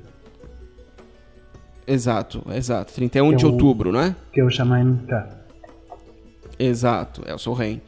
[1.86, 4.14] exato, exato, 31 de É o- outubro, não é?
[4.30, 5.37] que é o Xamain K.
[6.58, 7.80] Exato, é o Solheim.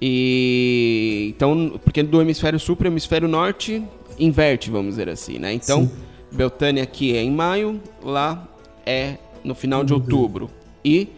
[0.00, 3.82] E então, porque do hemisfério sul para o hemisfério norte
[4.18, 5.52] inverte, vamos dizer assim, né?
[5.52, 5.90] Então, Sim.
[6.32, 8.48] Beltânia aqui é em maio, lá
[8.84, 10.50] é no final de outubro.
[10.84, 11.08] E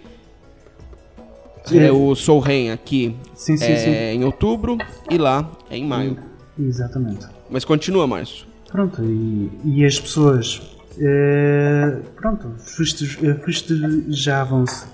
[1.64, 1.80] Sim.
[1.80, 4.78] é, o Solheim aqui Sim, sim, é em outubro
[5.10, 6.18] e lá é em maio.
[6.58, 7.26] Exatamente.
[7.50, 8.46] Mas continua, Márcio.
[8.70, 10.60] Pronto, e, e as pessoas
[10.98, 14.86] eh, pronto, eh, festejavam-se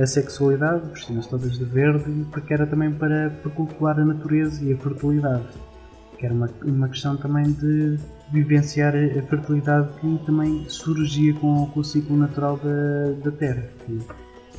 [0.00, 4.72] a sexualidade, vestiam-se todas de verde, porque era também para, para cultuar a natureza e
[4.72, 5.44] a fertilidade.
[6.18, 7.98] Que era uma, uma questão também de
[8.32, 13.64] vivenciar a fertilidade que também surgia com, com o ciclo natural da, da Terra.
[13.86, 13.98] Que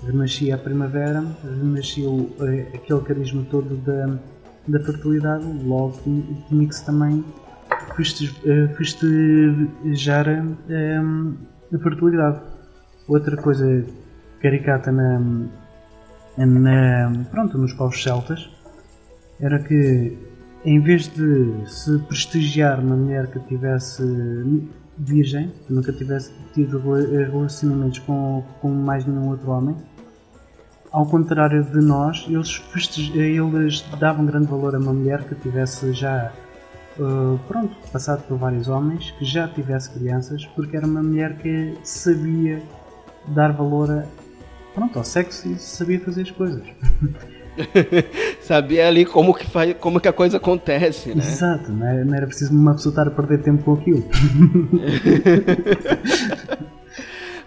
[0.06, 2.08] renascia a primavera, renascia
[2.41, 4.17] eh, aquele carisma todo da,
[4.67, 5.99] da fertilidade, logo
[6.47, 7.23] tinha que se também
[8.45, 10.28] eh, festejar
[10.69, 11.02] eh,
[11.73, 12.41] a fertilidade.
[13.08, 13.86] Outra coisa
[14.41, 15.19] caricata na,
[16.38, 18.49] na- pronto, nos povos celtas
[19.39, 20.17] era que
[20.65, 24.04] em vez de se prestigiar uma mulher que tivesse
[24.97, 29.75] virgem, que nunca tivesse tido rela- relacionamentos com, com mais nenhum outro homem,
[30.91, 32.62] ao contrário de nós, eles,
[33.13, 36.32] eles davam grande valor a uma mulher que tivesse já
[36.97, 41.78] uh, pronto, passado por vários homens, que já tivesse crianças, porque era uma mulher que
[41.84, 42.62] sabia
[43.28, 44.04] dar valor
[44.73, 46.63] pronto, ao sexo e sabia fazer as coisas.
[48.39, 51.21] Sabia ali como que, faz, como que a coisa acontece, né?
[51.21, 54.05] Exato, não era, não era preciso uma pessoa estar a perder tempo com aquilo.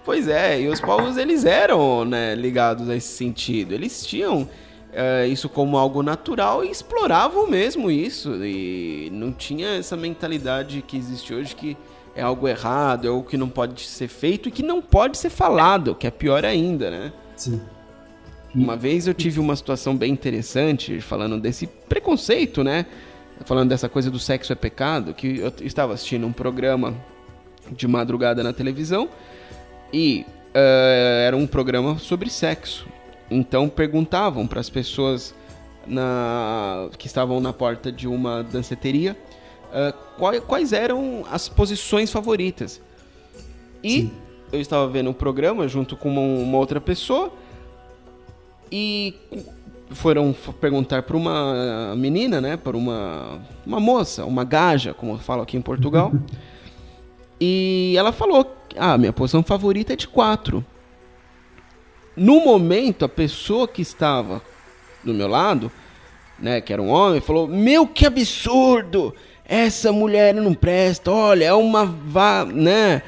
[0.05, 3.73] Pois é, e os povos eles eram né, ligados a esse sentido.
[3.73, 4.49] Eles tinham
[4.93, 8.45] eh, isso como algo natural e exploravam mesmo isso.
[8.45, 11.77] E não tinha essa mentalidade que existe hoje que
[12.15, 15.31] é algo errado, é algo que não pode ser feito e que não pode ser
[15.31, 17.13] falado, que é pior ainda, né?
[17.37, 17.61] Sim.
[18.55, 22.85] Uma vez eu tive uma situação bem interessante falando desse preconceito, né?
[23.47, 26.95] Falando dessa coisa do sexo é pecado, que eu estava assistindo um programa
[27.71, 29.09] de madrugada na televisão
[29.93, 32.87] e eh, era um programa sobre sexo.
[33.31, 35.35] Então perguntavam para as pessoas
[35.87, 39.17] na- que estavam na porta de uma danceteria
[40.19, 42.81] qual- quais eram as posições favoritas.
[43.83, 44.11] E
[44.53, 47.33] eu estava vendo um programa junto com uma, uma outra pessoa
[48.71, 49.15] e
[49.91, 55.57] foram perguntar para uma menina, né, para uma, uma moça, uma gaja, como falam aqui
[55.57, 56.13] em Portugal.
[57.45, 60.65] E ela falou: Ah, minha posição favorita é de quatro.
[62.17, 64.41] No momento, a pessoa que estava
[65.03, 65.69] do meu lado,
[66.39, 69.13] né, que era um homem, falou: Meu, que absurdo!
[69.45, 73.03] Essa mulher não presta, olha, é uma vá, né?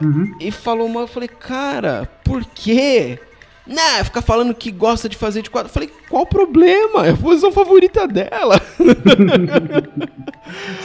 [0.00, 0.34] Uhum.
[0.40, 3.18] E falou mal, eu falei, cara, por quê?
[3.66, 5.68] Né, fica falando que gosta de fazer de quatro.
[5.68, 7.06] Eu falei, qual o problema?
[7.06, 8.60] É a posição favorita dela.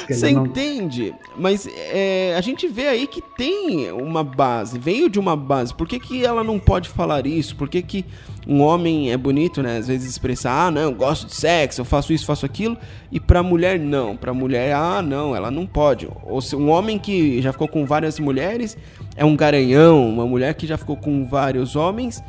[0.10, 1.14] Você não- entende?
[1.38, 5.74] Mas é, a gente vê aí que tem uma base, veio de uma base.
[5.76, 7.56] Por que, que ela não pode falar isso?
[7.56, 8.06] Por que, que
[8.47, 9.77] um homem é bonito, né?
[9.77, 12.77] Às vezes expressar, ah, não, eu gosto de sexo, eu faço isso, faço aquilo.
[13.12, 14.17] E pra mulher, não.
[14.17, 16.10] Pra mulher, ah, não, ela não pode.
[16.23, 18.77] Ou se um homem que já ficou com várias mulheres
[19.15, 20.10] é um garanhão.
[20.10, 22.23] Uma mulher que já ficou com vários homens,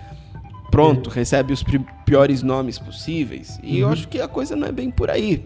[0.70, 1.64] pronto, recebe os
[2.04, 3.58] piores nomes possíveis.
[3.62, 5.44] E eu acho que a coisa não é bem por aí.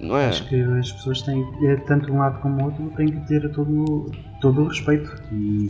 [0.00, 0.28] Não é?
[0.28, 3.48] Acho que as pessoas têm, eh, tanto um lado como o outro, têm que ter
[3.50, 5.20] todo, todo o respeito.
[5.32, 5.68] E,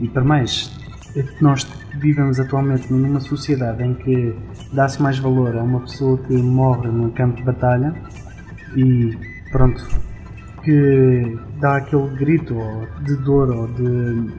[0.00, 0.70] e para mais,
[1.40, 1.64] nós
[1.98, 4.34] vivemos atualmente numa sociedade em que
[4.72, 7.94] dá-se mais valor a uma pessoa que morre no campo de batalha
[8.76, 9.16] e
[9.52, 9.86] pronto,
[10.62, 12.56] que dá aquele grito
[13.02, 14.32] de dor ou de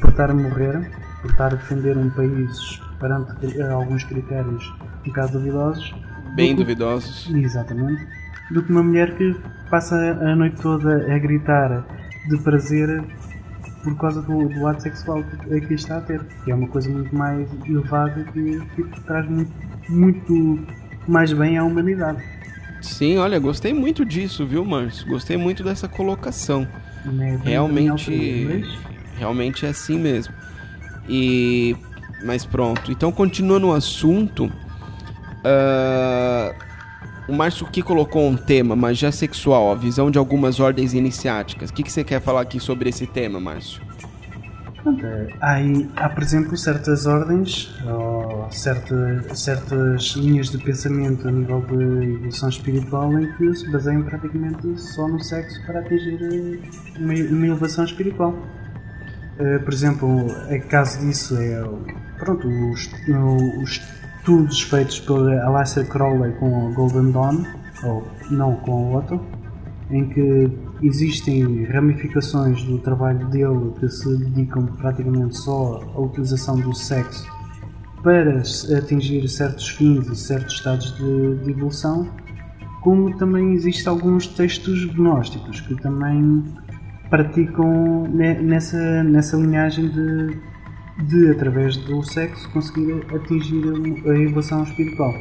[0.00, 0.90] por estar a morrer,
[1.22, 4.64] por estar a defender um país perante eh, alguns critérios
[5.04, 5.94] um bocado duvidosos.
[6.34, 7.30] Bem do que- duvidosos.
[7.34, 8.06] Exatamente.
[8.50, 9.34] Do que uma mulher que
[9.70, 11.84] passa a noite toda a gritar
[12.28, 13.02] de prazer
[13.82, 16.22] por causa do, do ato sexual que, que está a ter.
[16.44, 19.52] Que é uma coisa muito mais elevada que, que traz muito,
[19.88, 20.66] muito
[21.08, 22.22] mais bem à humanidade.
[22.80, 25.06] Sim, olha, gostei muito disso, viu, Márcio?
[25.06, 26.66] Gostei muito dessa colocação.
[27.04, 28.64] É Realmente,
[29.16, 30.34] realmente é assim mesmo.
[31.08, 31.76] E
[32.22, 32.90] mas pronto.
[32.92, 34.50] Então, continuando o assunto,
[35.44, 36.54] ah,
[37.30, 41.70] o Márcio que colocou um tema, magia sexual, a visão de algumas ordens iniciáticas.
[41.70, 43.80] O que, que você quer falar aqui sobre esse tema, Márcio?
[45.40, 45.58] Há,
[45.96, 52.48] há, por exemplo, certas ordens ou certa, certas linhas de pensamento a nível de evolução
[52.48, 57.84] espiritual em que se baseiam praticamente só no sexo para atingir eh, uma, uma elevação
[57.84, 58.34] espiritual.
[59.38, 61.62] Eh, por exemplo, é caso disso é
[62.18, 62.90] pronto, os,
[63.62, 67.42] os estudos feitos pelo Aleister Crowley com a Golden Dawn,
[67.82, 69.18] ou não com o Otto,
[69.90, 70.50] em que
[70.82, 77.26] existem ramificações do trabalho dele que se dedicam praticamente só à utilização do sexo
[78.02, 78.42] para
[78.78, 82.06] atingir certos fins e certos estados de, de evolução,
[82.82, 86.44] como também existem alguns textos gnósticos que também
[87.10, 90.38] praticam ne- nessa, nessa linhagem de,
[91.02, 93.62] de, através do sexo, conseguir atingir
[94.06, 95.14] a evolução espiritual.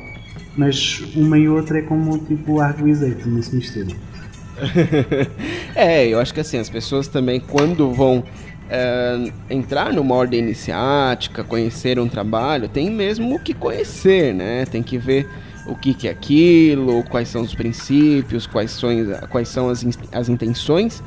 [0.58, 3.96] Mas uma e outra é como tipo azeite nesse mistério.
[5.76, 8.24] é, eu acho que assim, as pessoas também, quando vão
[8.70, 14.66] é, entrar numa ordem iniciática, conhecer um trabalho, tem mesmo que conhecer, né?
[14.66, 15.28] Tem que ver
[15.66, 18.90] o que, que é aquilo, quais são os princípios, quais são,
[19.30, 21.04] quais são as, as intenções,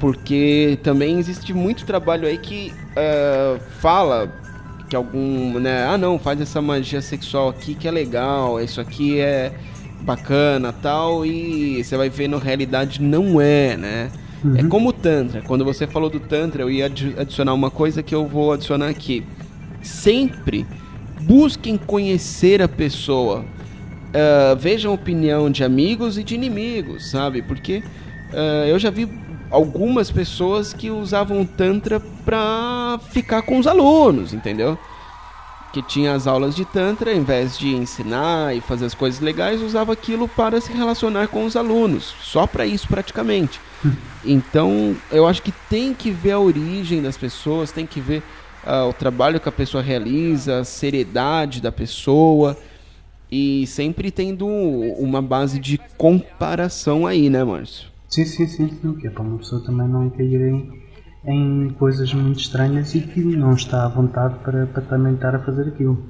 [0.00, 4.32] porque também existe muito trabalho aí que é, fala
[4.88, 9.20] que algum, né, ah não, faz essa magia sexual aqui que é legal, isso aqui
[9.20, 9.52] é
[10.00, 14.10] bacana tal, e você vai ver na realidade não é, né?
[14.56, 15.42] É como o Tantra.
[15.42, 18.88] Quando você falou do Tantra, eu ia adi- adicionar uma coisa que eu vou adicionar
[18.88, 19.24] aqui.
[19.82, 20.64] Sempre
[21.22, 23.44] busquem conhecer a pessoa.
[24.14, 27.42] Ah, vejam a opinião de amigos e de inimigos, sabe?
[27.42, 27.82] Porque
[28.32, 29.08] ah, eu já vi
[29.50, 34.78] algumas pessoas que usavam o Tantra pra ficar com os alunos, entendeu?
[35.72, 39.62] que tinha as aulas de Tantra, em vez de ensinar e fazer as coisas legais,
[39.62, 42.14] usava aquilo para se relacionar com os alunos.
[42.22, 43.60] Só para isso, praticamente.
[44.24, 48.20] Então, eu acho que tem que ver a origem das pessoas, tem que ver
[48.66, 52.58] ah, o trabalho que a pessoa realiza, a seriedade da pessoa.
[53.30, 57.86] E sempre tendo uma base de comparação aí, né, Márcio?
[58.08, 60.82] Sim, sim, sim, sim, que é para uma pessoa também não cair em,
[61.24, 65.38] em coisas muito estranhas e que não está à vontade para, para também estar a
[65.38, 66.02] fazer aquilo.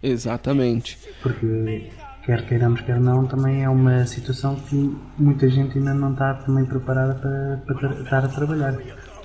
[0.00, 0.96] Exatamente.
[1.20, 1.90] Porque,
[2.24, 6.64] quer queiramos, quer não, também é uma situação que muita gente ainda não está também
[6.64, 8.78] preparada para, para estar a trabalhar.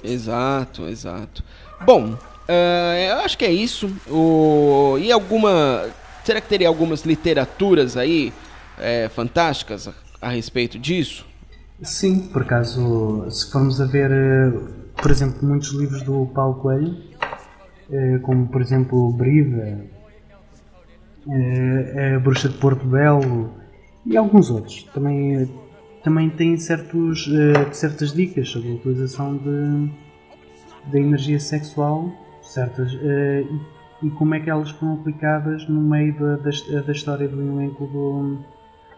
[0.04, 1.44] Exato, exato.
[1.86, 2.18] Bom,
[2.48, 3.88] eh, eu acho que é isso.
[4.10, 4.98] O...
[5.00, 5.88] E alguma.
[6.24, 8.34] Será que teria algumas literaturas aí
[8.80, 11.26] eh, fantásticas a, a respeito disso?
[11.82, 14.52] Sim, por acaso, se formos a ver, eh,
[15.02, 16.96] por exemplo, muitos livros do Paulo Coelho,
[17.90, 19.82] eh, como por exemplo Briva,
[21.30, 23.52] eh, a Bruxa de Porto Belo
[24.06, 24.84] e alguns outros.
[24.94, 25.50] Também
[26.04, 27.30] também tem certos,
[27.72, 29.90] certas dicas sobre a utilização de,
[30.92, 32.12] da energia sexual
[32.42, 37.28] certas, e, e, como é que elas foram aplicadas no meio da, da, da história
[37.28, 38.38] do elenco do,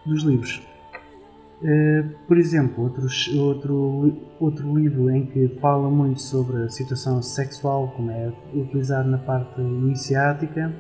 [0.06, 0.62] dos livros.
[1.62, 7.94] Uh, por exemplo, outros, outro, outro livro em que fala muito sobre a situação sexual,
[7.96, 10.74] como é utilizado na parte iniciática,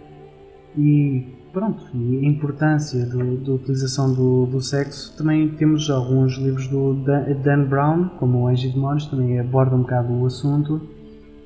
[0.78, 5.15] e pronto, e a importância da utilização do, do, sexo.
[5.17, 9.76] Também temos alguns livros do Dan, Dan Brown, como O Anjo e Demónios, também aborda
[9.76, 10.82] um bocado o assunto.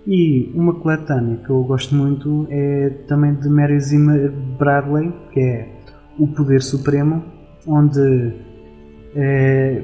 [0.07, 5.75] E uma coletânea que eu gosto muito é também de Mary Zimmer Bradley, que é
[6.17, 7.23] O Poder Supremo,
[7.67, 8.33] onde,
[9.15, 9.83] é,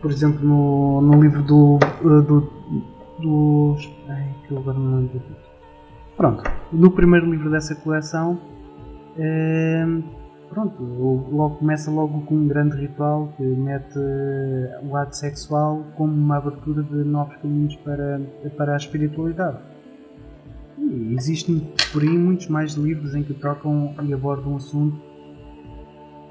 [0.00, 2.50] por exemplo, no, no livro do, do,
[3.18, 3.90] dos.
[4.08, 5.22] Ai, que eu agora não lembro.
[6.16, 8.38] Pronto, no primeiro livro dessa coleção
[9.16, 10.02] Ehm,
[10.48, 16.12] pronto, logo começa logo com um grande ritual que mete eh, o ato sexual como
[16.12, 18.20] uma abertura de novos caminhos para,
[18.56, 19.58] para a espiritualidade.
[20.78, 25.00] E existem por aí muitos mais livros em que tocam e abordam o assunto.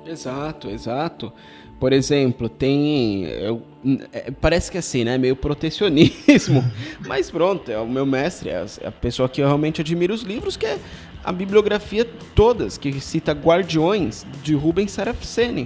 [0.06, 1.32] Exato, exato.
[1.84, 3.26] Por exemplo, tem.
[3.26, 3.62] Eu,
[4.14, 5.18] é, parece que é assim, né?
[5.18, 6.64] Meio protecionismo.
[7.06, 10.56] Mas pronto, é o meu mestre, é a pessoa que eu realmente admiro os livros,
[10.56, 10.80] que é
[11.22, 15.64] a bibliografia todas, que cita Guardiões, de Rubens Saraceni.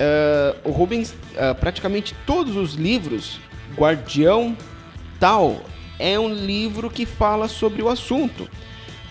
[0.00, 3.38] Uh, o Rubens, uh, praticamente todos os livros,
[3.76, 4.56] Guardião
[5.20, 5.62] tal,
[5.96, 8.50] é um livro que fala sobre o assunto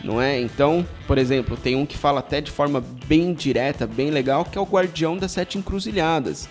[0.03, 0.39] não é?
[0.39, 4.57] Então, por exemplo, tem um que fala até de forma bem direta, bem legal, que
[4.57, 6.47] é o Guardião das Sete Encruzilhadas.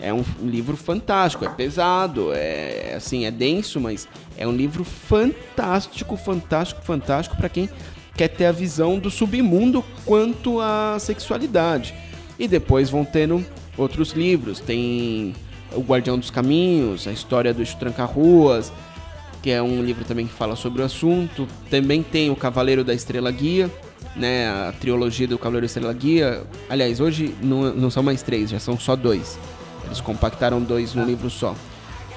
[0.00, 6.16] É um livro fantástico, é pesado, é assim, é denso, mas é um livro fantástico,
[6.16, 7.68] fantástico, fantástico para quem
[8.16, 11.94] quer ter a visão do submundo quanto à sexualidade.
[12.36, 13.46] E depois vão tendo
[13.78, 15.34] outros livros, tem
[15.72, 18.72] O Guardião dos Caminhos, a história do Tranca-Ruas,
[19.42, 21.48] que é um livro também que fala sobre o assunto.
[21.68, 23.70] Também tem o Cavaleiro da Estrela Guia,
[24.14, 26.44] né, a trilogia do Cavaleiro da Estrela Guia.
[26.70, 29.38] Aliás, hoje não, não são mais três, já são só dois.
[29.84, 31.56] Eles compactaram dois num livro só.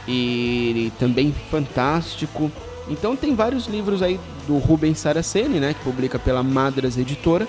[0.08, 2.52] E, e também fantástico.
[2.88, 7.48] Então tem vários livros aí do Rubens Saraceni, né, que publica pela Madras Editora,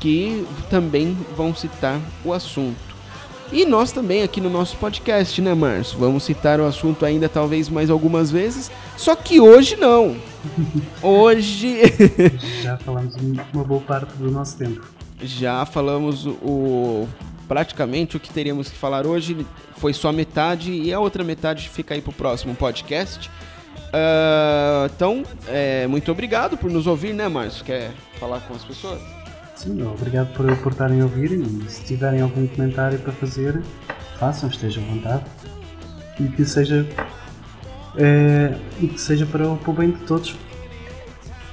[0.00, 2.87] que também vão citar o assunto.
[3.50, 5.98] E nós também aqui no nosso podcast, né, Márcio?
[5.98, 10.16] Vamos citar o assunto ainda talvez mais algumas vezes, só que hoje não.
[11.02, 11.80] Hoje.
[12.62, 13.14] Já falamos
[13.52, 14.86] uma boa parte do nosso tempo.
[15.20, 17.08] Já falamos o
[17.48, 19.46] praticamente o que teríamos que falar hoje
[19.78, 23.30] foi só metade e a outra metade fica aí pro próximo podcast.
[23.88, 27.64] Uh, então, é, muito obrigado por nos ouvir, né, Márcio?
[27.64, 29.00] Quer falar com as pessoas?
[29.58, 33.60] Sim, obrigado por, estarem a ouvir e se tiverem algum comentário para fazer,
[34.16, 35.24] façam, estejam à vontade.
[36.20, 36.86] E que seja,
[37.96, 40.36] é, e que seja para o, para o bem de todos.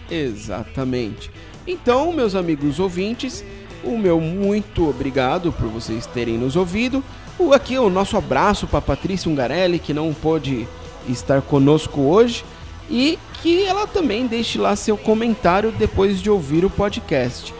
[0.09, 1.31] Exatamente.
[1.65, 3.43] Então, meus amigos ouvintes,
[3.83, 7.03] o meu muito obrigado por vocês terem nos ouvido.
[7.39, 10.67] O, aqui o nosso abraço para Patrícia Ungarelli, que não pôde
[11.09, 12.45] estar conosco hoje,
[12.87, 17.51] e que ela também deixe lá seu comentário depois de ouvir o podcast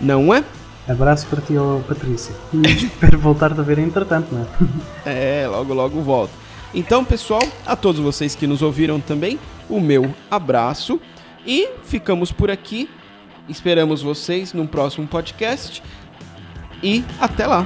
[0.00, 0.44] não é?
[0.88, 1.54] Abraço para ti,
[1.86, 2.34] Patrícia.
[2.52, 4.46] E espero voltar a ver entretanto, não é?
[5.42, 6.32] É, logo logo volto.
[6.74, 9.38] Então, pessoal, a todos vocês que nos ouviram também,
[9.68, 11.00] o meu abraço
[11.46, 12.88] e ficamos por aqui.
[13.48, 15.82] Esperamos vocês no próximo podcast
[16.82, 17.64] e até lá.